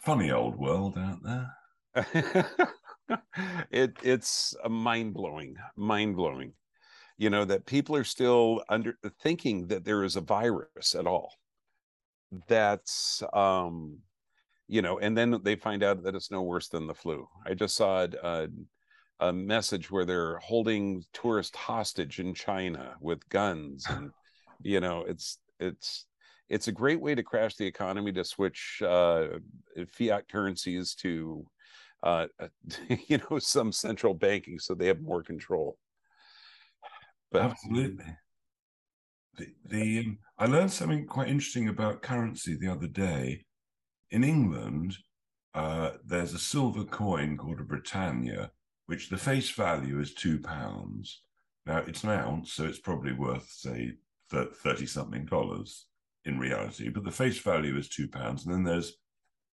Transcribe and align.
funny 0.00 0.30
old 0.30 0.56
world 0.56 0.98
out 0.98 1.22
there. 1.22 1.56
it 3.70 3.96
it's 4.02 4.54
mind 4.68 5.14
blowing, 5.14 5.56
mind 5.76 6.16
blowing. 6.16 6.52
You 7.18 7.30
know 7.30 7.44
that 7.44 7.66
people 7.66 7.96
are 7.96 8.04
still 8.04 8.62
under 8.68 8.94
thinking 9.22 9.66
that 9.68 9.84
there 9.84 10.04
is 10.04 10.16
a 10.16 10.20
virus 10.20 10.94
at 10.94 11.06
all. 11.06 11.34
That's 12.48 13.22
um, 13.32 13.98
you 14.68 14.82
know, 14.82 14.98
and 15.00 15.16
then 15.16 15.40
they 15.42 15.56
find 15.56 15.82
out 15.82 16.02
that 16.04 16.14
it's 16.14 16.30
no 16.30 16.42
worse 16.42 16.68
than 16.68 16.86
the 16.86 16.94
flu. 16.94 17.28
I 17.44 17.54
just 17.54 17.76
saw 17.76 18.06
a, 18.22 18.48
a 19.18 19.32
message 19.32 19.90
where 19.90 20.04
they're 20.04 20.38
holding 20.38 21.02
tourists 21.12 21.56
hostage 21.56 22.20
in 22.20 22.34
China 22.34 22.94
with 23.00 23.28
guns, 23.28 23.84
and 23.90 24.12
you 24.62 24.80
know, 24.80 25.04
it's 25.06 25.38
it's 25.58 26.06
it's 26.50 26.66
a 26.66 26.72
great 26.72 27.00
way 27.00 27.14
to 27.14 27.22
crash 27.22 27.54
the 27.54 27.66
economy 27.66 28.12
to 28.12 28.24
switch 28.24 28.82
uh, 28.84 29.28
fiat 29.88 30.28
currencies 30.28 30.94
to 30.96 31.46
uh, 32.02 32.26
you 33.08 33.18
know 33.18 33.38
some 33.38 33.72
central 33.72 34.12
banking 34.12 34.58
so 34.58 34.74
they 34.74 34.88
have 34.88 35.00
more 35.00 35.22
control. 35.22 35.78
But 37.30 37.42
absolutely. 37.42 38.04
The, 39.38 39.46
the 39.64 39.98
um, 40.00 40.18
i 40.38 40.46
learned 40.46 40.72
something 40.72 41.06
quite 41.06 41.28
interesting 41.28 41.68
about 41.68 42.02
currency 42.02 42.56
the 42.56 42.68
other 42.68 42.88
day. 42.88 43.44
In 44.10 44.24
england 44.24 44.96
uh, 45.54 45.92
there's 46.04 46.34
a 46.34 46.38
silver 46.38 46.84
coin 46.84 47.36
called 47.36 47.60
a 47.60 47.64
britannia 47.64 48.50
which 48.86 49.08
the 49.08 49.16
face 49.16 49.50
value 49.50 50.00
is 50.00 50.14
two 50.14 50.40
pounds. 50.40 51.22
Now 51.64 51.78
it's 51.86 52.02
an 52.02 52.10
ounce 52.10 52.54
so 52.54 52.64
it's 52.64 52.80
probably 52.80 53.12
worth 53.12 53.48
say 53.48 53.92
30 54.30 54.86
something 54.86 55.26
dollars 55.26 55.86
in 56.24 56.38
reality 56.38 56.88
but 56.88 57.04
the 57.04 57.10
face 57.10 57.38
value 57.38 57.76
is 57.76 57.88
two 57.88 58.08
pounds 58.08 58.44
and 58.44 58.54
then 58.54 58.64
there's 58.64 58.94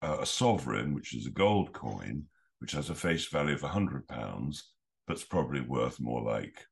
uh, 0.03 0.19
a 0.21 0.27
sovereign 0.27 0.95
which 0.95 1.15
is 1.15 1.27
a 1.27 1.31
gold 1.31 1.73
coin 1.73 2.25
which 2.63 2.71
has 2.71 2.91
a 2.91 2.95
face 2.95 3.27
value 3.27 3.55
of 3.55 3.63
a 3.65 3.67
100 3.67 4.07
pounds, 4.07 4.71
but's 5.09 5.25
probably 5.25 5.61
worth 5.61 5.99
more 5.99 6.23
like 6.23 6.65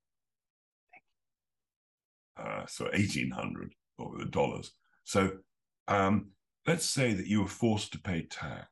uh, 2.38 2.64
so 2.68 2.84
1800 2.84 3.72
dollars. 4.30 4.70
So 5.02 5.32
um, 5.88 6.28
let's 6.64 6.84
say 6.84 7.12
that 7.12 7.26
you 7.26 7.42
were 7.42 7.48
forced 7.48 7.92
to 7.92 7.98
pay 7.98 8.22
tax. 8.22 8.68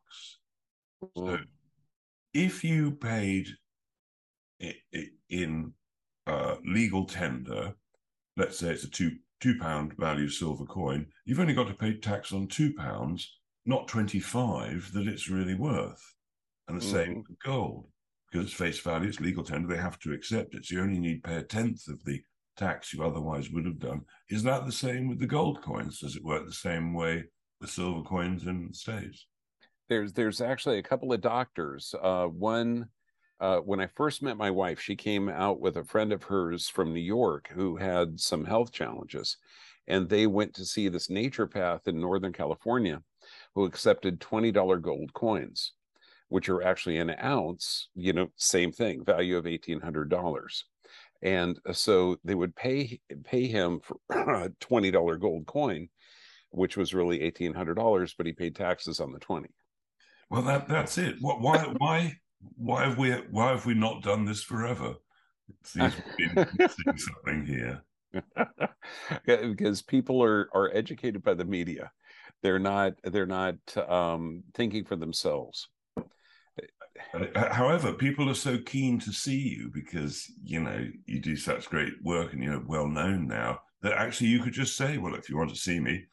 So 1.17 1.39
if 2.33 2.63
you 2.63 2.93
paid 2.93 3.49
in 5.29 5.73
uh, 6.29 6.55
legal 6.65 7.05
tender, 7.05 7.75
let's 8.37 8.61
say 8.61 8.71
it's 8.71 8.85
a 8.85 8.91
two 8.91 9.17
two 9.41 9.59
pound 9.59 9.95
value 9.99 10.29
silver 10.29 10.65
coin, 10.65 11.07
you've 11.25 11.41
only 11.41 11.55
got 11.55 11.69
to 11.69 11.75
pay 11.75 11.95
tax 11.97 12.33
on 12.33 12.47
two 12.47 12.75
pounds, 12.75 13.39
not 13.67 13.89
25 13.89 14.93
that 14.93 15.07
it's 15.07 15.29
really 15.29 15.55
worth. 15.55 16.15
And 16.67 16.81
the 16.81 16.85
mm-hmm. 16.85 16.95
same 16.95 17.25
with 17.29 17.39
gold, 17.45 17.87
because 18.31 18.47
it's 18.47 18.55
face 18.55 18.81
value, 18.81 19.09
it's 19.09 19.21
legal 19.21 19.45
tender, 19.45 19.69
they 19.69 19.81
have 19.81 19.99
to 20.01 20.13
accept 20.13 20.55
it. 20.55 20.67
So 20.67 20.77
you 20.77 20.83
only 20.83 20.99
need 20.99 21.23
to 21.23 21.29
pay 21.29 21.37
a 21.37 21.43
tenth 21.43 21.89
of 21.89 22.05
the 22.05 22.21
tax 22.57 22.93
you 22.93 23.03
otherwise 23.03 23.51
would 23.51 23.65
have 23.65 23.79
done. 23.79 24.03
Is 24.29 24.43
that 24.43 24.67
the 24.67 24.73
same 24.73 25.09
with 25.09 25.19
the 25.21 25.27
gold 25.27 25.63
coins? 25.63 26.01
Does 26.01 26.17
it 26.17 26.25
work 26.25 26.45
the 26.45 26.53
same 26.53 26.93
way 26.93 27.25
with 27.61 27.71
silver 27.71 28.03
coins 28.03 28.47
in 28.47 28.69
the 28.69 28.75
States? 28.75 29.27
There's 29.89 30.13
there's 30.13 30.43
actually 30.43 30.79
a 30.79 30.83
couple 30.83 31.13
of 31.15 31.23
doctors. 31.23 31.95
Uh, 32.03 32.27
one 32.27 32.89
uh, 33.41 33.59
when 33.59 33.81
I 33.81 33.87
first 33.87 34.23
met 34.23 34.37
my 34.37 34.51
wife, 34.51 34.81
she 34.81 34.97
came 34.97 35.29
out 35.29 35.61
with 35.61 35.77
a 35.77 35.85
friend 35.85 36.13
of 36.13 36.25
hers 36.25 36.69
from 36.69 36.93
New 36.93 37.01
York 37.01 37.49
who 37.53 37.77
had 37.77 38.19
some 38.21 38.45
health 38.45 38.73
challenges. 38.73 39.37
And 39.87 40.09
they 40.09 40.27
went 40.27 40.55
to 40.55 40.65
see 40.67 40.89
this 40.89 41.09
naturopath 41.09 41.89
in 41.89 42.01
Northern 42.01 42.33
California 42.33 43.03
who 43.55 43.65
accepted 43.65 44.21
$20 44.21 44.83
gold 44.83 45.13
coins 45.15 45.73
which 46.29 46.49
are 46.49 46.63
actually 46.63 46.99
an 46.99 47.15
ounce, 47.23 47.89
you 47.95 48.13
know, 48.13 48.29
same 48.37 48.71
thing, 48.71 49.05
value 49.05 49.37
of 49.37 49.47
eighteen 49.47 49.81
hundred 49.81 50.11
dollars. 50.11 50.65
And 51.23 51.59
uh, 51.67 51.73
so 51.73 52.17
they 52.25 52.35
would 52.35 52.55
pay 52.55 53.01
pay 53.25 53.47
him 53.47 53.81
for 53.81 53.99
a 54.11 54.51
twenty 54.61 54.91
dollar 54.91 55.17
gold 55.17 55.47
coin, 55.47 55.89
which 56.51 56.77
was 56.77 56.95
really 56.95 57.21
eighteen 57.23 57.55
hundred 57.55 57.75
dollars, 57.75 58.15
but 58.17 58.27
he 58.27 58.33
paid 58.33 58.55
taxes 58.55 59.01
on 59.01 59.13
the 59.13 59.19
twenty. 59.19 59.49
Well, 60.31 60.43
that 60.43 60.69
that's 60.69 60.99
it. 60.99 61.17
Why? 61.21 61.73
Why? 61.79 62.15
Why 62.57 62.85
have 62.85 62.99
we? 62.99 63.11
Why 63.31 63.51
have 63.51 63.67
we 63.67 63.75
not 63.75 64.03
done 64.03 64.25
this 64.25 64.43
forever? 64.43 64.95
It 65.49 65.67
seems 65.67 65.95
been 66.17 66.49
missing 66.59 66.97
something 66.97 67.47
here. 67.47 67.83
because 69.25 69.83
people 69.83 70.23
are 70.23 70.49
are 70.55 70.71
educated 70.75 71.23
by 71.23 71.35
the 71.35 71.45
media. 71.45 71.91
They're 72.43 72.59
not. 72.59 72.95
They're 73.03 73.27
not 73.27 73.57
um, 73.77 74.45
thinking 74.55 74.85
for 74.85 74.97
themselves. 74.97 75.69
Uh, 77.15 77.53
however, 77.53 77.93
people 77.93 78.29
are 78.29 78.35
so 78.35 78.59
keen 78.59 78.99
to 79.01 79.13
see 79.13 79.39
you 79.39 79.71
because 79.73 80.27
you 80.43 80.61
know 80.61 80.87
you 81.07 81.21
do 81.21 81.37
such 81.37 81.71
great 81.71 81.93
work 82.03 82.33
and 82.33 82.43
you're 82.43 82.65
well 82.67 82.89
known 82.89 83.27
now 83.27 83.61
that 83.83 83.93
actually 83.93 84.29
you 84.29 84.43
could 84.43 84.53
just 84.53 84.77
say, 84.77 84.99
"Well, 84.99 85.15
if 85.15 85.29
you 85.29 85.37
want 85.37 85.51
to 85.51 85.57
see 85.57 85.81
me, 85.81 86.07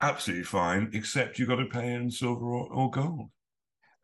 absolutely 0.00 0.44
fine, 0.44 0.90
except 0.92 1.38
you 1.38 1.46
have 1.46 1.58
got 1.58 1.64
to 1.64 1.70
pay 1.70 1.92
in 1.92 2.10
silver 2.10 2.46
or, 2.46 2.72
or 2.72 2.90
gold." 2.90 3.30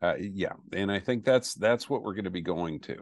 Uh, 0.01 0.15
yeah, 0.19 0.53
and 0.73 0.91
I 0.91 0.99
think 0.99 1.25
that's 1.25 1.55
that's 1.55 1.89
what 1.89 2.03
we're 2.03 2.13
going 2.13 2.25
to 2.25 2.29
be 2.29 2.41
going 2.41 2.79
to, 2.81 2.97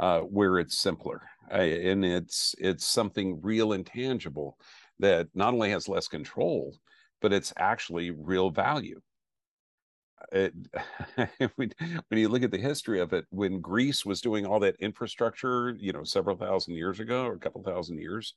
uh, 0.00 0.20
where 0.20 0.58
it's 0.58 0.78
simpler. 0.78 1.22
Uh, 1.50 1.56
and 1.56 2.04
it's 2.04 2.54
it's 2.58 2.86
something 2.86 3.40
real 3.42 3.72
and 3.74 3.84
tangible 3.86 4.58
that 5.00 5.28
not 5.34 5.52
only 5.52 5.70
has 5.70 5.88
less 5.88 6.08
control, 6.08 6.74
but 7.20 7.32
it's 7.32 7.52
actually 7.58 8.10
real 8.10 8.50
value. 8.50 9.00
It, 10.32 10.54
when 11.56 11.70
you 12.10 12.28
look 12.28 12.42
at 12.42 12.50
the 12.50 12.58
history 12.58 13.00
of 13.00 13.12
it, 13.12 13.26
when 13.30 13.60
Greece 13.60 14.04
was 14.06 14.20
doing 14.20 14.46
all 14.46 14.60
that 14.60 14.76
infrastructure, 14.80 15.76
you 15.78 15.92
know, 15.92 16.04
several 16.04 16.36
thousand 16.36 16.74
years 16.74 17.00
ago 17.00 17.24
or 17.26 17.34
a 17.34 17.38
couple 17.38 17.62
thousand 17.62 17.98
years, 17.98 18.34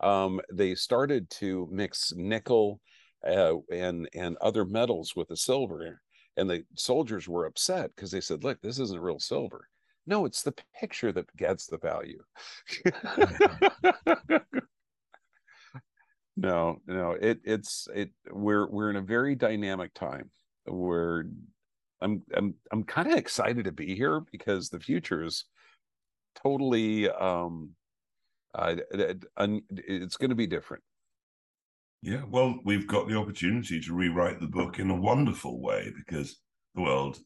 um, 0.00 0.40
they 0.52 0.74
started 0.74 1.28
to 1.30 1.68
mix 1.70 2.12
nickel 2.16 2.80
uh, 3.26 3.54
and 3.70 4.08
and 4.14 4.36
other 4.40 4.64
metals 4.64 5.14
with 5.16 5.28
the 5.28 5.36
silver, 5.36 6.00
and 6.38 6.48
the 6.48 6.64
soldiers 6.74 7.28
were 7.28 7.46
upset 7.46 7.90
because 7.94 8.10
they 8.10 8.20
said, 8.20 8.44
"Look, 8.44 8.60
this 8.62 8.78
isn't 8.78 9.00
real 9.00 9.18
silver." 9.18 9.68
No, 10.06 10.24
it's 10.24 10.42
the 10.42 10.54
picture 10.80 11.12
that 11.12 11.36
gets 11.36 11.66
the 11.66 11.78
value. 11.78 12.22
no, 16.36 16.80
no, 16.86 17.10
it 17.12 17.40
it's 17.44 17.88
it. 17.94 18.10
We're 18.30 18.68
we're 18.70 18.90
in 18.90 18.96
a 18.96 19.02
very 19.02 19.34
dynamic 19.34 19.92
time 19.94 20.30
we're 20.70 21.24
I'm 22.00 22.22
I'm 22.34 22.54
I'm 22.72 22.84
kind 22.84 23.10
of 23.10 23.18
excited 23.18 23.64
to 23.64 23.72
be 23.72 23.94
here 23.94 24.20
because 24.32 24.68
the 24.68 24.80
future 24.80 25.24
is 25.24 25.44
totally 26.42 27.10
um 27.10 27.70
uh, 28.54 28.76
it's 29.70 30.16
going 30.16 30.30
to 30.30 30.34
be 30.34 30.46
different. 30.46 30.82
Yeah, 32.02 32.22
well, 32.28 32.60
we've 32.64 32.86
got 32.86 33.08
the 33.08 33.16
opportunity 33.16 33.80
to 33.80 33.94
rewrite 33.94 34.40
the 34.40 34.46
book 34.46 34.78
in 34.78 34.90
a 34.90 35.00
wonderful 35.00 35.60
way 35.60 35.92
because 35.96 36.40
the 36.74 36.82
world 36.82 37.18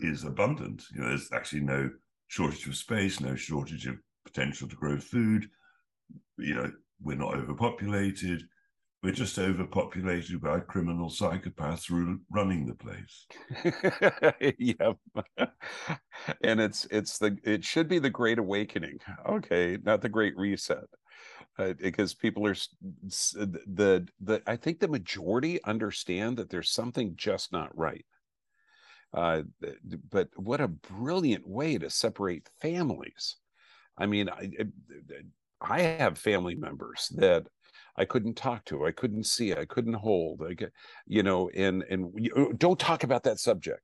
is 0.00 0.24
abundant. 0.24 0.84
You 0.94 1.00
know, 1.00 1.08
there's 1.08 1.32
actually 1.32 1.62
no 1.62 1.90
shortage 2.26 2.66
of 2.66 2.76
space, 2.76 3.20
no 3.20 3.34
shortage 3.34 3.86
of 3.86 3.96
potential 4.24 4.68
to 4.68 4.76
grow 4.76 4.98
food. 4.98 5.48
You 6.36 6.54
know, 6.54 6.72
we're 7.00 7.16
not 7.16 7.34
overpopulated 7.34 8.42
we're 9.02 9.12
just 9.12 9.38
overpopulated 9.38 10.40
by 10.40 10.58
criminal 10.60 11.08
psychopaths 11.08 11.88
running 12.30 12.66
the 12.66 12.74
place. 12.74 13.26
yeah, 14.58 14.92
and 16.42 16.60
it's 16.60 16.86
it's 16.90 17.18
the 17.18 17.36
it 17.44 17.64
should 17.64 17.88
be 17.88 18.00
the 18.00 18.10
Great 18.10 18.38
Awakening. 18.38 18.98
Okay, 19.28 19.78
not 19.84 20.02
the 20.02 20.08
Great 20.08 20.36
Reset, 20.36 20.88
uh, 21.58 21.72
because 21.74 22.14
people 22.14 22.46
are 22.46 22.54
the 22.94 24.06
the 24.20 24.42
I 24.46 24.56
think 24.56 24.78
the 24.78 24.88
majority 24.88 25.62
understand 25.64 26.36
that 26.36 26.50
there's 26.50 26.70
something 26.70 27.14
just 27.16 27.52
not 27.52 27.76
right. 27.76 28.06
Uh, 29.12 29.42
but 30.10 30.28
what 30.36 30.60
a 30.60 30.68
brilliant 30.68 31.46
way 31.46 31.78
to 31.78 31.88
separate 31.88 32.48
families. 32.60 33.36
I 33.96 34.06
mean, 34.06 34.28
I, 34.28 34.50
I 35.60 35.80
have 35.80 36.18
family 36.18 36.54
members 36.54 37.10
that 37.16 37.46
I 37.96 38.04
couldn't 38.04 38.36
talk 38.36 38.64
to, 38.66 38.86
I 38.86 38.92
couldn't 38.92 39.26
see, 39.26 39.54
I 39.54 39.64
couldn't 39.64 39.94
hold, 39.94 40.42
I 40.48 40.52
get, 40.54 40.72
you 41.06 41.22
know, 41.22 41.48
and 41.48 41.82
and 41.90 42.30
don't 42.58 42.78
talk 42.78 43.02
about 43.02 43.24
that 43.24 43.40
subject, 43.40 43.80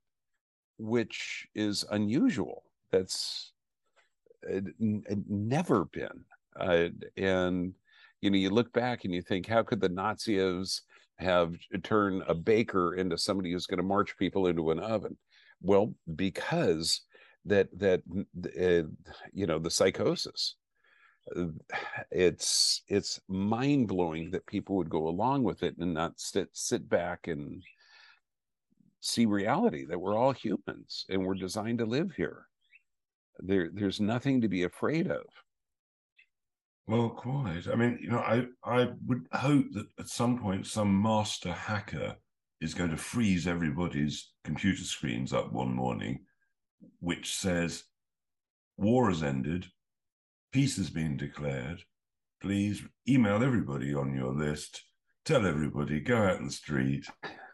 which 0.77 1.47
is 1.53 1.83
unusual. 1.91 2.63
That's 2.91 3.51
uh, 4.49 4.61
never 4.79 5.85
been, 5.85 6.23
uh, 6.59 6.89
and 7.17 7.73
you 8.21 8.29
know, 8.29 8.37
you 8.37 8.49
look 8.49 8.71
back 8.73 9.05
and 9.05 9.13
you 9.13 9.21
think, 9.21 9.45
how 9.47 9.63
could 9.63 9.81
the 9.81 9.89
Nazis 9.89 10.81
have 11.17 11.55
turned 11.83 12.23
a 12.27 12.33
baker 12.33 12.95
into 12.95 13.17
somebody 13.17 13.51
who's 13.51 13.67
going 13.67 13.77
to 13.77 13.83
march 13.83 14.17
people 14.17 14.47
into 14.47 14.71
an 14.71 14.79
oven? 14.79 15.17
Well, 15.61 15.93
because 16.15 17.01
that 17.45 17.67
that 17.79 18.01
uh, 18.59 18.87
you 19.33 19.45
know 19.45 19.59
the 19.59 19.69
psychosis 19.69 20.55
it's 22.11 22.83
it's 22.87 23.19
mind 23.27 23.87
blowing 23.87 24.31
that 24.31 24.45
people 24.45 24.75
would 24.75 24.89
go 24.89 25.07
along 25.07 25.43
with 25.43 25.63
it 25.63 25.75
and 25.77 25.93
not 25.93 26.19
sit 26.19 26.49
sit 26.53 26.87
back 26.87 27.27
and 27.27 27.63
see 28.99 29.25
reality 29.25 29.85
that 29.85 29.99
we're 29.99 30.17
all 30.17 30.31
humans 30.31 31.05
and 31.09 31.23
we're 31.23 31.35
designed 31.35 31.79
to 31.79 31.85
live 31.85 32.11
here. 32.15 32.47
There, 33.39 33.69
there's 33.71 33.99
nothing 33.99 34.41
to 34.41 34.47
be 34.47 34.63
afraid 34.63 35.07
of. 35.07 35.23
Well, 36.87 37.09
quite. 37.09 37.67
I 37.71 37.75
mean, 37.75 37.97
you 38.01 38.09
know, 38.09 38.19
I, 38.19 38.45
I 38.63 38.89
would 39.07 39.27
hope 39.31 39.65
that 39.73 39.87
at 39.99 40.07
some 40.07 40.39
point 40.39 40.67
some 40.67 41.01
master 41.01 41.51
hacker 41.51 42.15
is 42.61 42.73
going 42.73 42.91
to 42.91 42.97
freeze 42.97 43.47
everybody's 43.47 44.31
computer 44.43 44.83
screens 44.83 45.33
up 45.33 45.51
one 45.51 45.73
morning, 45.73 46.19
which 46.99 47.35
says, 47.35 47.83
war 48.77 49.09
has 49.09 49.23
ended, 49.23 49.65
peace 50.51 50.77
has 50.77 50.89
been 50.89 51.17
declared. 51.17 51.83
Please 52.41 52.83
email 53.09 53.43
everybody 53.43 53.93
on 53.93 54.13
your 54.13 54.33
list, 54.33 54.83
tell 55.25 55.45
everybody, 55.45 55.99
go 55.99 56.17
out 56.17 56.37
in 56.37 56.45
the 56.45 56.51
street. 56.51 57.07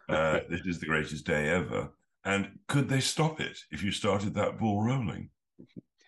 Uh, 0.09 0.39
this 0.49 0.65
is 0.65 0.79
the 0.79 0.87
greatest 0.87 1.25
day 1.25 1.49
ever. 1.49 1.89
And 2.25 2.59
could 2.67 2.89
they 2.89 2.99
stop 2.99 3.39
it 3.39 3.57
if 3.71 3.81
you 3.81 3.91
started 3.91 4.33
that 4.35 4.59
ball 4.59 4.83
rolling? 4.83 5.29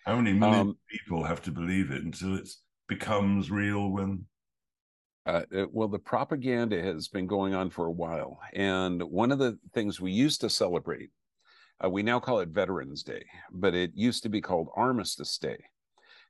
How 0.04 0.16
many 0.16 0.34
million 0.34 0.68
um, 0.68 0.78
people 0.90 1.24
have 1.24 1.42
to 1.42 1.50
believe 1.50 1.90
it 1.90 2.04
until 2.04 2.36
it 2.36 2.48
becomes 2.88 3.50
real 3.50 3.90
when 3.90 4.26
uh, 5.26 5.42
well, 5.72 5.88
the 5.88 5.98
propaganda 5.98 6.80
has 6.82 7.08
been 7.08 7.26
going 7.26 7.54
on 7.54 7.70
for 7.70 7.86
a 7.86 7.92
while. 7.92 8.40
And 8.52 9.02
one 9.02 9.32
of 9.32 9.38
the 9.38 9.58
things 9.72 10.00
we 10.00 10.12
used 10.12 10.42
to 10.42 10.50
celebrate, 10.50 11.10
uh, 11.82 11.88
we 11.88 12.02
now 12.02 12.20
call 12.20 12.40
it 12.40 12.50
Veterans 12.50 13.02
Day, 13.02 13.24
but 13.50 13.74
it 13.74 13.92
used 13.94 14.22
to 14.24 14.28
be 14.28 14.42
called 14.42 14.68
Armistice 14.76 15.38
Day. 15.38 15.64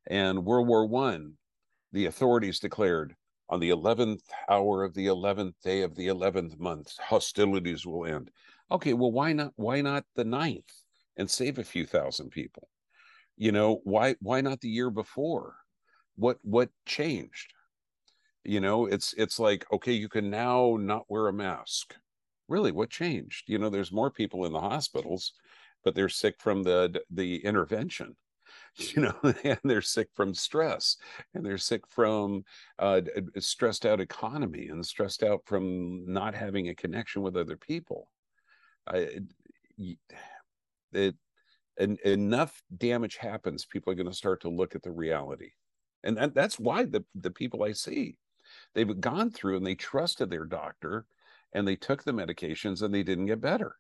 And 0.07 0.45
World 0.45 0.69
War 0.69 0.87
One, 0.87 1.33
the 1.93 2.07
authorities 2.07 2.61
declared 2.61 3.17
on 3.49 3.61
the 3.61 3.71
11th 3.71 4.23
hour 4.49 4.85
of 4.85 4.95
the 4.95 5.07
11th 5.07 5.55
day 5.63 5.83
of 5.83 5.95
the 5.95 6.07
11th 6.07 6.59
month, 6.59 6.93
hostilities 6.99 7.85
will 7.85 8.07
end. 8.07 8.31
Okay, 8.71 8.95
well, 8.95 9.13
why 9.13 9.33
not? 9.33 9.53
Why 9.57 9.81
not 9.81 10.05
the 10.15 10.25
9th 10.25 10.63
and 11.17 11.31
save 11.31 11.59
a 11.59 11.65
few 11.65 11.85
thousand 11.85 12.31
people? 12.31 12.69
You 13.37 13.53
know, 13.53 13.81
why 13.85 14.15
why 14.21 14.41
not 14.41 14.61
the 14.61 14.69
year 14.69 14.91
before? 14.91 15.57
What 16.17 16.39
what 16.43 16.71
changed? 16.87 17.55
you 18.45 18.61
know 18.61 18.87
it's 18.87 19.15
it's 19.15 19.39
like 19.39 19.67
okay 19.73 19.93
you 19.93 20.09
can 20.09 20.31
now 20.31 20.77
not 20.79 21.07
wear 21.09 21.29
a 21.29 21.33
mask. 21.33 21.95
Really 22.49 22.73
what 22.73 22.91
changed? 22.91 23.49
You 23.49 23.59
know 23.59 23.71
there's 23.71 23.93
more 23.93 24.11
people 24.11 24.45
in 24.45 24.53
the 24.53 24.61
hospitals 24.61 25.33
but 25.83 25.95
they're 25.95 26.09
sick 26.09 26.37
from 26.39 26.63
the 26.63 27.03
the 27.11 27.45
intervention 27.45 28.17
you 28.77 29.03
know 29.03 29.15
and 29.45 29.59
they're 29.65 29.83
sick 29.83 30.09
from 30.15 30.35
stress 30.35 30.97
and 31.35 31.45
they're 31.45 31.59
sick 31.59 31.83
from 31.89 32.45
uh, 32.79 33.01
stressed 33.39 33.87
out 33.87 34.01
economy 34.01 34.69
and 34.69 34.85
stressed 34.85 35.23
out 35.23 35.41
from 35.47 36.05
not 36.07 36.35
having 36.35 36.69
a 36.69 36.75
connection 36.75 37.23
with 37.23 37.37
other 37.37 37.57
people. 37.57 38.09
I, 38.87 38.97
it, 39.79 41.17
it 41.79 42.01
enough 42.05 42.63
damage 42.77 43.17
happens 43.17 43.65
people 43.65 43.93
are 43.93 43.97
going 43.97 44.09
to 44.09 44.15
start 44.15 44.43
to 44.43 44.49
look 44.49 44.75
at 44.75 44.83
the 44.83 44.93
reality 44.93 45.51
and 46.05 46.17
that, 46.17 46.35
that's 46.35 46.59
why 46.59 46.85
the 46.85 47.05
the 47.15 47.31
people 47.31 47.65
i 47.65 47.73
see 47.73 48.17
they've 48.75 49.01
gone 49.01 49.31
through 49.31 49.57
and 49.57 49.67
they 49.67 49.75
trusted 49.75 50.31
their 50.31 50.45
doctor 50.45 51.07
and 51.55 51.67
they 51.67 51.77
took 51.77 52.03
the 52.03 52.13
medications 52.13 52.83
and 52.83 52.93
they 52.93 53.03
didn't 53.03 53.27
get 53.27 53.41
better. 53.41 53.77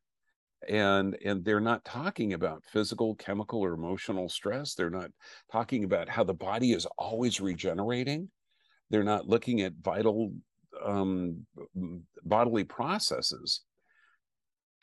And 0.67 1.17
and 1.23 1.45
they're 1.45 1.61
not 1.61 1.85
talking 1.85 2.33
about 2.33 2.65
physical 2.65 3.15
chemical 3.17 3.61
or 3.61 3.75
emotional 3.75 4.31
stress. 4.31 4.75
They're 4.75 4.89
not 4.89 5.11
talking 5.53 5.85
about 5.85 6.09
how 6.09 6.25
the 6.25 6.33
body 6.33 6.73
is 6.73 6.87
always 6.97 7.41
regenerating. 7.41 8.31
They're 8.89 9.05
not 9.05 9.29
looking 9.29 9.61
at 9.61 9.75
vital 9.83 10.33
um, 10.83 11.45
bodily 12.25 12.65
processes. 12.65 13.63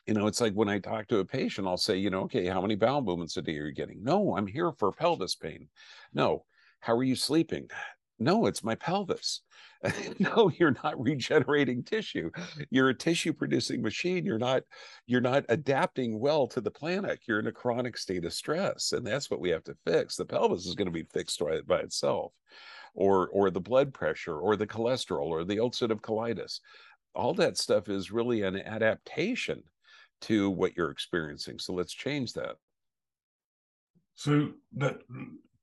You 0.06 0.14
know 0.14 0.28
it's 0.28 0.42
like 0.42 0.54
when 0.54 0.68
i 0.68 0.78
talk 0.78 1.08
to 1.08 1.20
a 1.20 1.26
patient 1.26 1.68
i'll 1.68 1.78
say 1.78 1.96
you 1.96 2.10
know 2.10 2.22
okay 2.24 2.48
how 2.48 2.60
many 2.60 2.76
bowel 2.76 3.02
movements 3.02 3.38
a 3.38 3.42
day 3.42 3.58
are 3.58 3.68
you 3.68 3.74
getting? 3.74 4.04
No 4.04 4.36
i'm 4.36 4.48
here 4.48 4.72
for 4.74 4.92
pelvis 4.92 5.36
pain. 5.36 5.70
No 6.14 6.44
how 6.82 6.96
are 6.96 7.04
you 7.04 7.16
sleeping? 7.16 7.70
No 8.20 8.46
it's 8.46 8.64
my 8.64 8.76
pelvis. 8.76 9.42
No 10.20 10.52
you're 10.60 10.76
not 10.84 11.02
regenerating 11.02 11.84
tissue. 11.84 12.30
You're 12.70 12.90
a 12.90 12.94
tissue 12.94 13.34
producing 13.34 13.82
machine. 13.82 14.26
You're 14.26 14.38
not 14.38 14.62
you're 15.08 15.22
not 15.22 15.46
adapting 15.50 16.20
well 16.20 16.48
to 16.50 16.62
the 16.62 16.70
planet. 16.70 17.22
You're 17.28 17.40
in 17.40 17.48
a 17.48 17.52
chronic 17.52 17.98
state 17.98 18.26
of 18.26 18.34
stress 18.34 18.92
and 18.92 19.06
that's 19.06 19.32
what 19.32 19.40
we 19.40 19.50
have 19.50 19.64
to 19.64 19.78
fix. 19.86 20.16
The 20.16 20.26
pelvis 20.26 20.68
is 20.68 20.76
going 20.76 20.88
to 20.88 20.92
be 20.92 21.08
fixed 21.12 21.42
right 21.42 21.66
by 21.66 21.80
itself 21.80 22.34
or 22.94 23.30
or 23.30 23.50
the 23.50 23.60
blood 23.60 23.92
pressure 23.94 24.38
or 24.38 24.56
the 24.56 24.68
cholesterol 24.68 25.28
or 25.28 25.44
the 25.44 25.58
ulcerative 25.58 26.02
colitis. 26.02 26.60
All 27.16 27.34
that 27.36 27.58
stuff 27.58 27.90
is 27.90 28.12
really 28.12 28.44
an 28.44 28.58
adaptation 28.58 29.64
to 30.22 30.52
what 30.52 30.78
you're 30.78 30.92
experiencing 30.92 31.58
so 31.58 31.74
let's 31.74 31.94
change 31.94 32.34
that. 32.34 32.58
So 34.14 34.52
that 34.74 35.00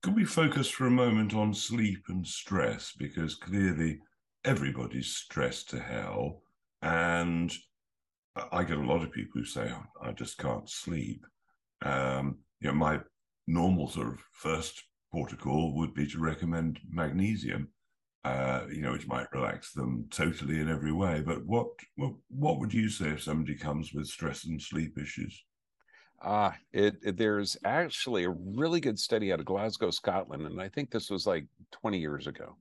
could 0.02 0.14
we 0.14 0.24
focus 0.24 0.68
for 0.68 0.86
a 0.86 0.90
moment 0.90 1.34
on 1.34 1.52
sleep 1.52 2.04
and 2.08 2.26
stress 2.26 2.92
because 2.98 3.34
clearly 3.34 4.00
everybody's 4.44 5.08
stressed 5.08 5.70
to 5.70 5.80
hell. 5.80 6.42
And 6.82 7.52
I 8.52 8.62
get 8.64 8.78
a 8.78 8.86
lot 8.86 9.02
of 9.02 9.12
people 9.12 9.40
who 9.40 9.44
say, 9.44 9.70
oh, 9.72 9.84
I 10.00 10.12
just 10.12 10.38
can't 10.38 10.68
sleep. 10.68 11.24
Um, 11.82 12.38
you 12.60 12.68
know, 12.68 12.74
my 12.74 13.00
normal 13.46 13.88
sort 13.88 14.08
of 14.08 14.18
first 14.32 14.82
protocol 15.10 15.74
would 15.76 15.94
be 15.94 16.06
to 16.06 16.18
recommend 16.18 16.78
magnesium, 16.90 17.68
uh, 18.24 18.62
you 18.70 18.82
know, 18.82 18.92
which 18.92 19.08
might 19.08 19.32
relax 19.32 19.72
them 19.72 20.06
totally 20.10 20.60
in 20.60 20.70
every 20.70 20.92
way. 20.92 21.22
But 21.24 21.44
what, 21.44 21.68
what, 21.96 22.12
what 22.28 22.60
would 22.60 22.72
you 22.72 22.88
say 22.88 23.08
if 23.08 23.22
somebody 23.22 23.56
comes 23.56 23.92
with 23.92 24.06
stress 24.06 24.44
and 24.44 24.60
sleep 24.60 24.96
issues? 24.98 25.44
Ah, 26.20 26.48
uh, 26.48 26.52
it, 26.72 26.96
it, 27.02 27.16
there's 27.16 27.56
actually 27.64 28.24
a 28.24 28.30
really 28.30 28.80
good 28.80 28.98
study 28.98 29.32
out 29.32 29.38
of 29.38 29.46
Glasgow, 29.46 29.90
Scotland, 29.90 30.46
and 30.46 30.60
I 30.60 30.68
think 30.68 30.90
this 30.90 31.10
was 31.10 31.26
like 31.26 31.46
20 31.70 31.98
years 31.98 32.26
ago 32.26 32.56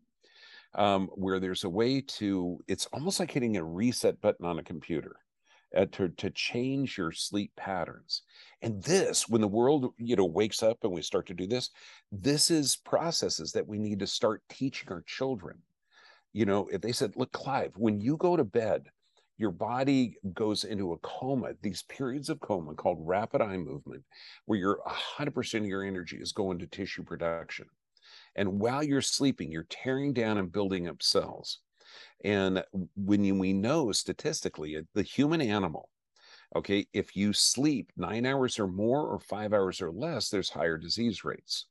um, 0.76 1.08
where 1.16 1.40
there's 1.40 1.64
a 1.64 1.70
way 1.70 2.02
to, 2.02 2.60
it's 2.68 2.86
almost 2.88 3.20
like 3.20 3.32
hitting 3.32 3.58
a 3.58 3.64
reset 3.64 4.22
button 4.22 4.46
on 4.46 4.60
a 4.60 4.64
computer. 4.64 5.16
Uh, 5.76 5.86
to 5.92 6.08
to 6.08 6.30
change 6.30 6.98
your 6.98 7.12
sleep 7.12 7.52
patterns 7.58 8.22
and 8.62 8.82
this 8.84 9.28
when 9.28 9.42
the 9.42 9.48
world 9.48 9.94
you 9.98 10.16
know 10.16 10.24
wakes 10.24 10.64
up 10.64 10.78
and 10.84 10.94
we 10.94 11.02
start 11.02 11.28
to 11.28 11.34
do 11.34 11.46
this 11.46 11.72
this 12.10 12.50
is 12.50 12.78
processes 12.86 13.52
that 13.52 13.68
we 13.68 13.78
need 13.78 14.00
to 14.00 14.08
start 14.08 14.42
teaching 14.48 14.88
our 14.90 15.04
children 15.06 15.58
you 16.32 16.46
know 16.46 16.70
if 16.72 16.80
they 16.80 16.94
said 16.94 17.12
look 17.18 17.34
clive 17.34 17.74
when 17.76 18.00
you 18.00 18.16
go 18.16 18.38
to 18.38 18.46
bed 18.46 18.88
your 19.38 19.52
body 19.52 20.16
goes 20.34 20.64
into 20.64 20.94
a 20.94 20.98
coma 21.00 21.52
these 21.62 21.84
periods 21.84 22.30
of 22.30 22.40
coma 22.40 22.74
called 22.74 22.98
rapid 23.02 23.42
eye 23.42 23.58
movement 23.58 24.04
where 24.46 24.60
your 24.60 24.80
100% 25.20 25.60
of 25.60 25.66
your 25.66 25.84
energy 25.84 26.18
is 26.18 26.32
going 26.32 26.60
to 26.60 26.68
tissue 26.68 27.04
production 27.04 27.68
and 28.38 28.60
while 28.60 28.84
you're 28.84 29.02
sleeping, 29.02 29.52
you're 29.52 29.66
tearing 29.70 30.14
down 30.14 30.38
and 30.38 30.52
building 30.52 30.88
up 30.88 31.02
cells. 31.02 31.60
And 32.24 32.64
when 32.96 33.40
we 33.40 33.54
know 33.54 33.92
statistically, 33.92 34.78
uh, 34.78 34.82
the 34.94 35.04
human 35.04 35.42
animal, 35.42 35.90
okay, 36.56 36.88
if 36.94 37.16
you 37.16 37.34
sleep 37.34 37.92
nine 37.98 38.26
hours 38.26 38.60
or 38.60 38.68
more 38.68 39.08
or 39.08 39.20
five 39.20 39.54
hours 39.54 39.82
or 39.82 39.92
less, 39.92 40.30
there's 40.30 40.50
higher 40.50 40.78
disease 40.78 41.24
rates. 41.24 41.66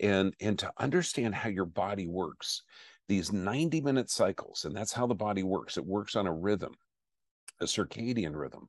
And, 0.00 0.34
and 0.40 0.58
to 0.58 0.72
understand 0.78 1.34
how 1.34 1.50
your 1.50 1.66
body 1.66 2.06
works, 2.06 2.62
these 3.08 3.32
90 3.32 3.82
minute 3.82 4.08
cycles, 4.08 4.64
and 4.64 4.74
that's 4.74 4.92
how 4.92 5.06
the 5.06 5.14
body 5.14 5.42
works, 5.42 5.76
it 5.76 5.84
works 5.84 6.16
on 6.16 6.26
a 6.26 6.32
rhythm, 6.32 6.74
a 7.60 7.64
circadian 7.64 8.34
rhythm 8.34 8.68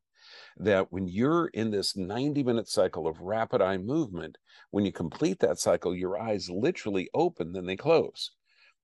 that 0.58 0.92
when 0.92 1.08
you're 1.08 1.48
in 1.48 1.72
this 1.72 1.96
90 1.96 2.44
minute 2.44 2.68
cycle 2.68 3.08
of 3.08 3.20
rapid 3.22 3.62
eye 3.62 3.78
movement, 3.78 4.38
when 4.72 4.86
you 4.86 4.92
complete 4.92 5.40
that 5.40 5.60
cycle, 5.60 5.96
your 5.96 6.20
eyes 6.20 6.50
literally 6.50 7.10
open, 7.14 7.54
then 7.54 7.66
they 7.66 7.76
close. 7.76 8.32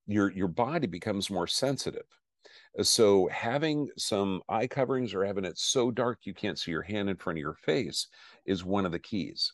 Your, 0.07 0.31
your 0.31 0.47
body 0.47 0.87
becomes 0.87 1.29
more 1.29 1.47
sensitive. 1.47 2.05
So 2.81 3.27
having 3.27 3.89
some 3.97 4.41
eye 4.47 4.67
coverings 4.67 5.13
or 5.13 5.25
having 5.25 5.45
it 5.45 5.57
so 5.57 5.91
dark 5.91 6.19
you 6.23 6.33
can't 6.33 6.59
see 6.59 6.71
your 6.71 6.83
hand 6.83 7.09
in 7.09 7.17
front 7.17 7.37
of 7.37 7.41
your 7.41 7.55
face 7.55 8.07
is 8.45 8.63
one 8.63 8.85
of 8.85 8.91
the 8.91 8.99
keys. 8.99 9.51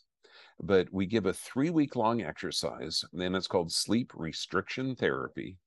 But 0.60 0.92
we 0.92 1.06
give 1.06 1.26
a 1.26 1.32
three 1.32 1.70
week 1.70 1.96
long 1.96 2.22
exercise, 2.22 3.04
and 3.12 3.34
it's 3.34 3.48
called 3.48 3.72
sleep 3.72 4.12
restriction 4.14 4.94
therapy. 4.94 5.58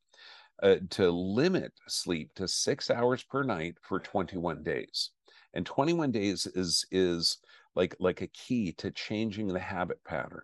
Uh, 0.63 0.77
to 0.89 1.11
limit 1.11 1.71
sleep 1.87 2.33
to 2.33 2.47
six 2.47 2.89
hours 2.89 3.23
per 3.23 3.43
night 3.43 3.75
for 3.81 3.99
21 3.99 4.63
days. 4.63 5.11
And 5.53 5.63
21 5.65 6.11
days 6.11 6.47
is 6.47 6.85
is 6.91 7.37
like 7.75 7.95
like 7.99 8.21
a 8.21 8.27
key 8.27 8.71
to 8.73 8.89
changing 8.89 9.49
the 9.49 9.59
habit 9.59 10.03
pattern. 10.03 10.41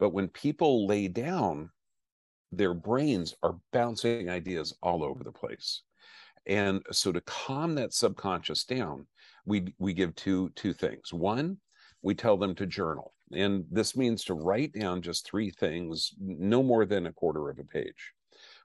But 0.00 0.10
when 0.10 0.28
people 0.28 0.86
lay 0.86 1.06
down 1.06 1.70
their 2.52 2.74
brains 2.74 3.34
are 3.42 3.58
bouncing 3.72 4.30
ideas 4.30 4.74
all 4.82 5.02
over 5.04 5.22
the 5.22 5.32
place. 5.32 5.82
And 6.46 6.82
so 6.92 7.12
to 7.12 7.20
calm 7.22 7.74
that 7.74 7.92
subconscious 7.92 8.64
down 8.64 9.06
we 9.44 9.72
we 9.78 9.94
give 9.94 10.14
two 10.16 10.50
two 10.56 10.72
things. 10.72 11.12
One 11.12 11.58
we 12.02 12.14
tell 12.14 12.36
them 12.36 12.54
to 12.56 12.66
journal. 12.66 13.14
And 13.32 13.64
this 13.70 13.96
means 13.96 14.24
to 14.24 14.34
write 14.34 14.72
down 14.72 15.02
just 15.02 15.24
three 15.24 15.50
things 15.50 16.12
no 16.18 16.62
more 16.62 16.84
than 16.84 17.06
a 17.06 17.12
quarter 17.12 17.48
of 17.48 17.58
a 17.58 17.64
page 17.64 18.12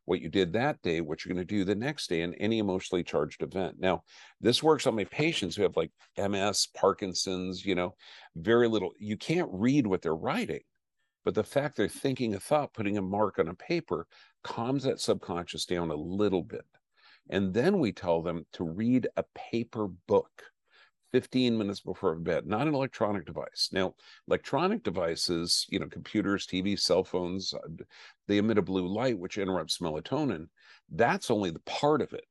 what 0.05 0.22
you 0.22 0.29
did 0.29 0.53
that 0.53 0.81
day, 0.81 1.01
what 1.01 1.24
you're 1.24 1.34
going 1.34 1.46
to 1.46 1.53
do 1.53 1.63
the 1.63 1.75
next 1.75 2.08
day, 2.08 2.22
and 2.22 2.36
any 2.39 2.60
emotionally 2.60 3.03
charged 3.03 3.43
event. 3.43 3.75
Now, 3.79 4.03
this 4.39 4.63
works 4.63 4.88
on 4.88 4.96
my 4.96 5.05
patients 5.05 5.55
who 5.55 5.63
have 5.63 5.77
like 5.77 5.91
MS, 6.17 6.67
Parkinson's, 6.75 7.65
you 7.65 7.75
know, 7.75 7.96
very 8.36 8.67
little. 8.67 8.91
You 9.00 9.17
can't 9.17 9.50
read 9.51 9.86
what 9.86 10.01
they're 10.01 10.15
writing, 10.15 10.62
but 11.24 11.36
the 11.36 11.43
fact 11.43 11.77
they're 11.77 11.88
thinking 11.88 12.34
a 12.34 12.39
thought, 12.39 12.74
putting 12.74 12.98
a 12.98 13.01
mark 13.01 13.39
on 13.39 13.48
a 13.48 13.53
paper, 13.53 14.08
calms 14.43 14.84
that 14.84 15.00
subconscious 15.00 15.65
down 15.65 15.91
a 15.91 15.96
little 15.96 16.43
bit. 16.43 16.65
And 17.29 17.53
then 17.53 17.79
we 17.79 17.91
tell 17.91 18.22
them 18.22 18.46
to 18.53 18.63
read 18.63 19.08
a 19.15 19.24
paper 19.36 19.88
book 20.08 20.43
15 21.12 21.58
minutes 21.58 21.82
before 21.82 22.15
bed, 22.15 22.48
not 22.48 22.68
an 22.68 22.74
electronic 22.74 23.25
device. 23.25 23.70
Now, 23.72 23.96
electronic 24.27 24.84
devices, 24.84 25.65
you 25.70 25.80
know, 25.80 25.88
computers, 25.88 26.48
TV, 26.48 26.80
cell 26.80 27.03
phones, 27.03 27.53
uh, 27.53 27.84
they 28.27 28.38
emit 28.38 28.58
a 28.58 28.62
blue 28.62 28.88
light, 28.88 29.18
which 29.18 29.38
interrupts 29.38 29.80
melatonin. 29.80 30.48
That's 30.89 31.32
only 31.32 31.51
the 31.51 31.60
part 31.60 32.01
of 32.01 32.13
it. 32.13 32.25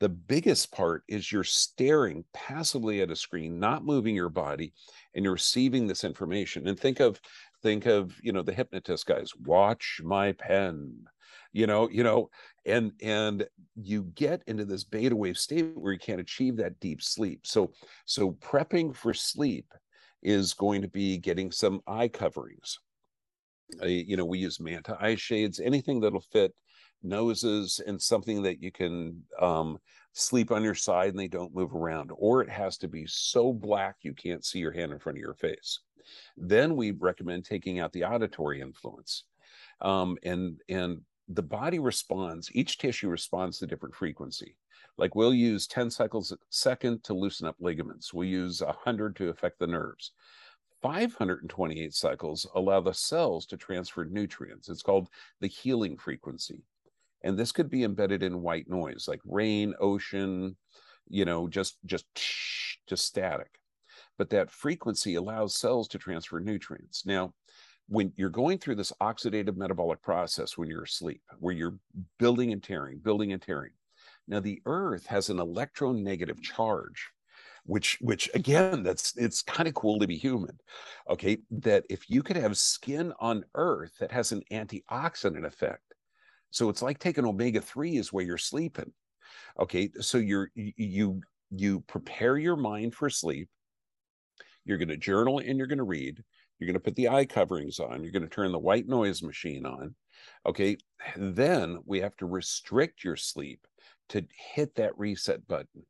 The 0.00 0.08
biggest 0.08 0.72
part 0.72 1.04
is 1.06 1.30
you're 1.30 1.44
staring 1.44 2.24
passively 2.32 3.02
at 3.02 3.10
a 3.10 3.16
screen, 3.16 3.60
not 3.60 3.84
moving 3.84 4.16
your 4.16 4.28
body, 4.28 4.72
and 5.14 5.24
you're 5.24 5.34
receiving 5.34 5.86
this 5.86 6.02
information. 6.02 6.66
And 6.66 6.78
think 6.78 6.98
of, 6.98 7.20
think 7.62 7.86
of, 7.86 8.18
you 8.20 8.32
know, 8.32 8.42
the 8.42 8.52
hypnotist 8.52 9.06
guys, 9.06 9.30
watch 9.44 10.00
my 10.02 10.32
pen, 10.32 11.04
you 11.52 11.66
know 11.66 11.88
you 11.90 12.02
know 12.02 12.30
and 12.66 12.92
and 13.02 13.46
you 13.76 14.04
get 14.14 14.42
into 14.46 14.64
this 14.64 14.84
beta 14.84 15.14
wave 15.14 15.38
state 15.38 15.76
where 15.76 15.92
you 15.92 15.98
can't 15.98 16.20
achieve 16.20 16.56
that 16.56 16.78
deep 16.80 17.02
sleep. 17.02 17.46
So 17.46 17.72
so 18.04 18.32
prepping 18.32 18.94
for 18.94 19.14
sleep 19.14 19.66
is 20.22 20.54
going 20.54 20.82
to 20.82 20.88
be 20.88 21.18
getting 21.18 21.50
some 21.50 21.80
eye 21.86 22.08
coverings. 22.08 22.78
Uh, 23.82 23.86
you 23.86 24.16
know 24.16 24.24
we 24.24 24.38
use 24.38 24.60
manta 24.60 24.96
eye 25.00 25.14
shades 25.14 25.58
anything 25.58 25.98
that'll 25.98 26.20
fit 26.20 26.52
noses 27.02 27.80
and 27.86 28.00
something 28.00 28.42
that 28.42 28.62
you 28.62 28.70
can 28.70 29.22
um, 29.40 29.78
sleep 30.12 30.52
on 30.52 30.62
your 30.62 30.74
side 30.74 31.08
and 31.08 31.18
they 31.18 31.26
don't 31.26 31.54
move 31.54 31.74
around 31.74 32.10
or 32.16 32.42
it 32.42 32.50
has 32.50 32.76
to 32.76 32.86
be 32.86 33.06
so 33.06 33.52
black 33.52 33.96
you 34.02 34.12
can't 34.12 34.44
see 34.44 34.58
your 34.58 34.72
hand 34.72 34.92
in 34.92 34.98
front 34.98 35.16
of 35.16 35.22
your 35.22 35.34
face. 35.34 35.80
Then 36.36 36.76
we 36.76 36.90
recommend 36.90 37.44
taking 37.44 37.80
out 37.80 37.92
the 37.92 38.04
auditory 38.04 38.60
influence 38.60 39.24
um, 39.80 40.16
and 40.22 40.60
and 40.68 41.00
the 41.28 41.42
body 41.42 41.78
responds, 41.78 42.50
each 42.52 42.78
tissue 42.78 43.08
responds 43.08 43.58
to 43.58 43.66
different 43.66 43.94
frequency. 43.94 44.56
Like 44.98 45.14
we'll 45.14 45.34
use 45.34 45.66
10 45.66 45.90
cycles 45.90 46.32
a 46.32 46.38
second 46.50 47.04
to 47.04 47.14
loosen 47.14 47.46
up 47.46 47.56
ligaments. 47.60 48.12
We'll 48.12 48.28
use 48.28 48.60
100 48.60 49.16
to 49.16 49.28
affect 49.28 49.58
the 49.58 49.66
nerves. 49.66 50.12
528 50.82 51.94
cycles 51.94 52.46
allow 52.54 52.80
the 52.80 52.92
cells 52.92 53.46
to 53.46 53.56
transfer 53.56 54.04
nutrients. 54.04 54.68
It's 54.68 54.82
called 54.82 55.08
the 55.40 55.46
healing 55.46 55.96
frequency. 55.96 56.64
And 57.22 57.38
this 57.38 57.52
could 57.52 57.70
be 57.70 57.84
embedded 57.84 58.22
in 58.22 58.42
white 58.42 58.68
noise 58.68 59.06
like 59.06 59.20
rain, 59.24 59.74
ocean, 59.80 60.56
you 61.08 61.24
know, 61.24 61.48
just 61.48 61.78
just 61.86 62.06
just 62.88 63.06
static. 63.06 63.60
But 64.18 64.30
that 64.30 64.50
frequency 64.50 65.14
allows 65.14 65.56
cells 65.56 65.88
to 65.88 65.98
transfer 65.98 66.40
nutrients. 66.40 67.06
Now, 67.06 67.32
when 67.92 68.10
you're 68.16 68.30
going 68.30 68.56
through 68.56 68.74
this 68.74 68.92
oxidative 69.02 69.54
metabolic 69.54 70.00
process 70.00 70.56
when 70.56 70.66
you're 70.66 70.84
asleep, 70.84 71.20
where 71.38 71.52
you're 71.52 71.76
building 72.18 72.50
and 72.50 72.62
tearing, 72.62 72.98
building 72.98 73.34
and 73.34 73.42
tearing. 73.42 73.72
Now, 74.26 74.40
the 74.40 74.62
earth 74.64 75.04
has 75.06 75.28
an 75.28 75.36
electronegative 75.36 76.40
charge, 76.40 77.10
which, 77.66 77.98
which 78.00 78.30
again, 78.32 78.82
that's 78.82 79.14
it's 79.18 79.42
kind 79.42 79.68
of 79.68 79.74
cool 79.74 79.98
to 79.98 80.06
be 80.06 80.16
human. 80.16 80.58
Okay, 81.10 81.36
that 81.50 81.84
if 81.90 82.08
you 82.08 82.22
could 82.22 82.36
have 82.36 82.56
skin 82.56 83.12
on 83.20 83.44
earth 83.56 83.92
that 84.00 84.10
has 84.10 84.32
an 84.32 84.42
antioxidant 84.50 85.44
effect. 85.44 85.94
So 86.50 86.70
it's 86.70 86.80
like 86.80 86.98
taking 86.98 87.26
omega 87.26 87.60
3s 87.60 88.10
where 88.10 88.24
you're 88.24 88.38
sleeping. 88.38 88.90
Okay, 89.60 89.90
so 90.00 90.16
you're 90.16 90.50
you 90.54 91.20
you 91.50 91.80
prepare 91.80 92.38
your 92.38 92.56
mind 92.56 92.94
for 92.94 93.10
sleep. 93.10 93.50
You're 94.64 94.78
going 94.78 94.88
to 94.88 94.96
journal 94.96 95.40
and 95.40 95.58
you're 95.58 95.66
going 95.66 95.76
to 95.76 95.84
read 95.84 96.22
you're 96.62 96.72
going 96.72 96.74
to 96.74 96.80
put 96.80 96.94
the 96.94 97.08
eye 97.08 97.24
coverings 97.24 97.80
on. 97.80 98.02
You're 98.02 98.12
going 98.12 98.22
to 98.22 98.28
turn 98.28 98.52
the 98.52 98.58
white 98.58 98.86
noise 98.86 99.20
machine 99.20 99.66
on. 99.66 99.96
Okay. 100.46 100.76
Then 101.16 101.80
we 101.84 102.00
have 102.00 102.16
to 102.18 102.26
restrict 102.26 103.02
your 103.02 103.16
sleep 103.16 103.66
to 104.10 104.24
hit 104.54 104.76
that 104.76 104.96
reset 104.96 105.46
button. 105.48 105.84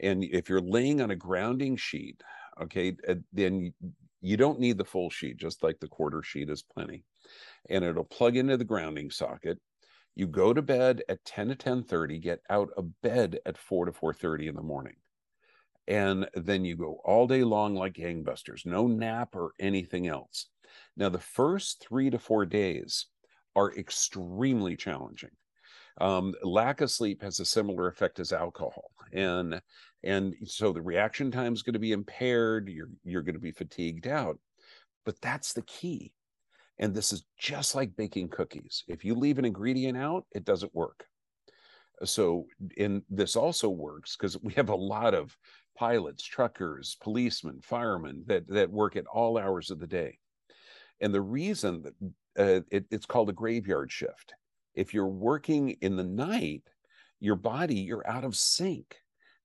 And 0.00 0.24
if 0.24 0.48
you're 0.48 0.60
laying 0.60 1.00
on 1.00 1.12
a 1.12 1.16
grounding 1.16 1.76
sheet, 1.76 2.20
okay, 2.60 2.96
uh, 3.08 3.14
then 3.32 3.72
you 4.20 4.36
don't 4.36 4.58
need 4.58 4.78
the 4.78 4.84
full 4.84 5.10
sheet, 5.10 5.36
just 5.36 5.62
like 5.62 5.78
the 5.78 5.86
quarter 5.86 6.22
sheet 6.22 6.50
is 6.50 6.62
plenty. 6.62 7.04
And 7.70 7.84
it'll 7.84 8.04
plug 8.04 8.36
into 8.36 8.56
the 8.56 8.64
grounding 8.64 9.10
socket. 9.10 9.58
You 10.16 10.26
go 10.26 10.52
to 10.52 10.62
bed 10.62 11.02
at 11.08 11.24
10 11.24 11.48
to 11.48 11.54
10:30, 11.54 12.20
get 12.20 12.40
out 12.50 12.70
of 12.76 13.00
bed 13.00 13.38
at 13.46 13.58
4 13.58 13.86
to 13.86 13.92
4:30 13.92 14.48
in 14.48 14.56
the 14.56 14.62
morning 14.62 14.96
and 15.86 16.28
then 16.34 16.64
you 16.64 16.76
go 16.76 17.00
all 17.04 17.26
day 17.26 17.44
long 17.44 17.74
like 17.74 17.94
gangbusters, 17.94 18.64
no 18.64 18.86
nap 18.86 19.34
or 19.34 19.52
anything 19.60 20.06
else. 20.06 20.48
Now, 20.96 21.08
the 21.08 21.18
first 21.18 21.84
three 21.86 22.10
to 22.10 22.18
four 22.18 22.46
days 22.46 23.06
are 23.56 23.74
extremely 23.74 24.76
challenging. 24.76 25.30
Um, 26.00 26.34
lack 26.42 26.80
of 26.80 26.90
sleep 26.90 27.22
has 27.22 27.38
a 27.38 27.44
similar 27.44 27.86
effect 27.86 28.18
as 28.18 28.32
alcohol, 28.32 28.90
and 29.12 29.60
and 30.02 30.34
so 30.44 30.72
the 30.72 30.82
reaction 30.82 31.30
time 31.30 31.52
is 31.52 31.62
going 31.62 31.74
to 31.74 31.78
be 31.78 31.92
impaired. 31.92 32.68
You're 32.68 32.90
you're 33.04 33.22
going 33.22 33.36
to 33.36 33.40
be 33.40 33.52
fatigued 33.52 34.08
out, 34.08 34.38
but 35.04 35.20
that's 35.20 35.52
the 35.52 35.62
key. 35.62 36.12
And 36.78 36.92
this 36.92 37.12
is 37.12 37.24
just 37.38 37.76
like 37.76 37.94
baking 37.94 38.30
cookies. 38.30 38.82
If 38.88 39.04
you 39.04 39.14
leave 39.14 39.38
an 39.38 39.44
ingredient 39.44 39.96
out, 39.96 40.26
it 40.32 40.44
doesn't 40.44 40.74
work. 40.74 41.04
So, 42.02 42.46
and 42.76 43.02
this 43.08 43.36
also 43.36 43.68
works 43.68 44.16
because 44.16 44.36
we 44.42 44.52
have 44.54 44.70
a 44.70 44.74
lot 44.74 45.14
of 45.14 45.36
pilots, 45.76 46.24
truckers, 46.24 46.96
policemen, 47.02 47.60
firemen 47.62 48.24
that 48.26 48.46
that 48.48 48.70
work 48.70 48.96
at 48.96 49.06
all 49.06 49.38
hours 49.38 49.70
of 49.70 49.78
the 49.78 49.86
day. 49.86 50.18
And 51.00 51.12
the 51.12 51.20
reason 51.20 51.82
that 51.82 51.94
uh, 52.38 52.60
it, 52.70 52.86
it's 52.90 53.06
called 53.06 53.30
a 53.30 53.34
graveyard 53.34 53.90
shift. 53.90 54.34
If 54.74 54.92
you're 54.92 55.06
working 55.06 55.70
in 55.82 55.96
the 55.96 56.04
night, 56.04 56.62
your 57.20 57.36
body 57.36 57.76
you're 57.76 58.08
out 58.08 58.24
of 58.24 58.36
sync 58.36 58.96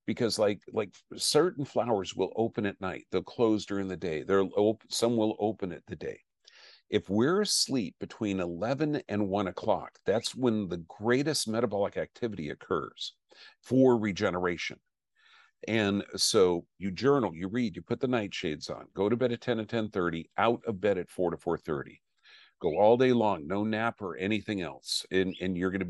because 0.06 0.38
like 0.38 0.60
like 0.72 0.90
certain 1.16 1.64
flowers 1.64 2.14
will 2.16 2.32
open 2.36 2.66
at 2.66 2.80
night, 2.80 3.06
they'll 3.10 3.22
close 3.22 3.64
during 3.64 3.88
the 3.88 3.96
day. 3.96 4.22
They'll 4.22 4.50
open, 4.56 4.90
some 4.90 5.16
will 5.16 5.36
open 5.38 5.72
at 5.72 5.86
the 5.86 5.96
day. 5.96 6.20
If 6.90 7.08
we're 7.08 7.42
asleep 7.42 7.94
between 8.00 8.40
11 8.40 9.02
and 9.08 9.28
1 9.28 9.46
o'clock, 9.46 9.92
that's 10.04 10.34
when 10.34 10.68
the 10.68 10.84
greatest 10.88 11.46
metabolic 11.46 11.96
activity 11.96 12.50
occurs 12.50 13.14
for 13.62 13.96
regeneration. 13.96 14.76
And 15.68 16.04
so 16.16 16.66
you 16.78 16.90
journal, 16.90 17.34
you 17.34 17.48
read, 17.48 17.76
you 17.76 17.82
put 17.82 18.00
the 18.00 18.06
nightshades 18.06 18.70
on, 18.70 18.86
go 18.94 19.08
to 19.08 19.16
bed 19.16 19.32
at 19.32 19.40
10 19.40 19.58
and 19.58 19.68
10:30, 19.68 20.30
out 20.38 20.62
of 20.66 20.80
bed 20.80 20.98
at 20.98 21.10
4 21.10 21.30
to 21.30 21.36
4:30. 21.36 22.00
Go 22.60 22.78
all 22.78 22.96
day 22.96 23.12
long, 23.12 23.46
no 23.46 23.64
nap 23.64 24.02
or 24.02 24.16
anything 24.16 24.60
else. 24.60 25.06
And, 25.10 25.34
and 25.40 25.56
you're 25.56 25.70
going 25.70 25.80
to 25.80 25.86